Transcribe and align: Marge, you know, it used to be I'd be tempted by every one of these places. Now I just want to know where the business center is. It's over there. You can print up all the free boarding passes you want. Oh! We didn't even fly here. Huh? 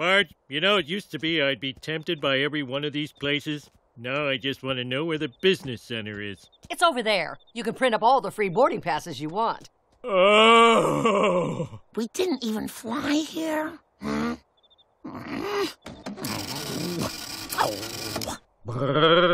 Marge, 0.00 0.34
you 0.48 0.62
know, 0.62 0.78
it 0.78 0.86
used 0.86 1.10
to 1.10 1.18
be 1.18 1.42
I'd 1.42 1.60
be 1.60 1.74
tempted 1.74 2.22
by 2.22 2.38
every 2.38 2.62
one 2.62 2.84
of 2.84 2.94
these 2.94 3.12
places. 3.12 3.68
Now 3.98 4.26
I 4.26 4.38
just 4.38 4.62
want 4.62 4.78
to 4.78 4.84
know 4.84 5.04
where 5.04 5.18
the 5.18 5.30
business 5.42 5.82
center 5.82 6.22
is. 6.22 6.48
It's 6.70 6.82
over 6.82 7.02
there. 7.02 7.36
You 7.52 7.62
can 7.62 7.74
print 7.74 7.94
up 7.94 8.02
all 8.02 8.22
the 8.22 8.30
free 8.30 8.48
boarding 8.48 8.80
passes 8.80 9.20
you 9.20 9.28
want. 9.28 9.68
Oh! 10.02 11.80
We 11.96 12.08
didn't 12.14 12.42
even 12.42 12.66
fly 12.66 13.12
here. 13.12 13.78
Huh? 14.00 14.36